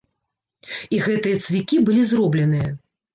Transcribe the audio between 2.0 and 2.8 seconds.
зробленыя.